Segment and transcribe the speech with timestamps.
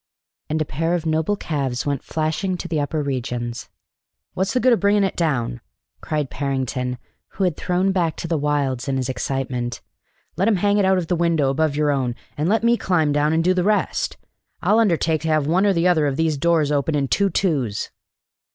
[0.49, 3.69] And a pair of noble calves went flashing to the upper regions.
[4.33, 5.61] "What's the good of bringing it down,"
[6.01, 6.97] cried Parrington,
[7.33, 9.79] who had thrown back to the wilds in his excitement.
[10.37, 13.11] "Let him hang it out of the window above your own, and let me climb
[13.11, 14.17] down and do the rest!
[14.63, 17.91] I'll undertake to have one or other of these doors open in two twos!"